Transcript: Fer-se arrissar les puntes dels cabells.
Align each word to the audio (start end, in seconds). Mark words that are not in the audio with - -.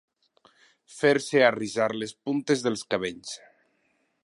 Fer-se 0.93 1.43
arrissar 1.49 1.89
les 2.05 2.15
puntes 2.29 2.65
dels 2.69 2.85
cabells. 2.95 3.37